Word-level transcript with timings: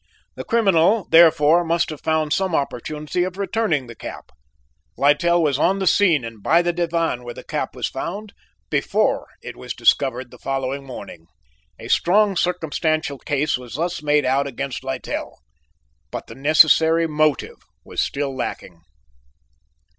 The 0.33 0.43
criminal 0.43 1.07
therefore 1.11 1.63
must 1.63 1.91
have 1.91 2.01
found 2.01 2.33
some 2.33 2.55
opportunity 2.55 3.23
of 3.23 3.37
returning 3.37 3.85
the 3.85 3.93
cap. 3.93 4.31
Littell 4.97 5.43
was 5.43 5.59
on 5.59 5.77
the 5.77 5.85
scene 5.85 6.25
and 6.25 6.41
by 6.41 6.63
the 6.63 6.73
divan 6.73 7.23
where 7.23 7.35
the 7.35 7.43
cap 7.43 7.75
was 7.75 7.85
found 7.87 8.33
before 8.71 9.27
it 9.43 9.55
was 9.55 9.75
discovered 9.75 10.31
the 10.31 10.39
following 10.39 10.87
morning. 10.87 11.27
"A 11.77 11.87
strong 11.87 12.35
circumstantial 12.35 13.19
case 13.19 13.59
was 13.59 13.75
thus 13.75 14.01
made 14.01 14.25
out 14.25 14.47
against 14.47 14.83
Littell, 14.83 15.37
but 16.09 16.25
the 16.25 16.33
necessary 16.33 17.05
motive 17.05 17.57
was 17.85 18.01
still 18.01 18.35
lacking. 18.35 18.81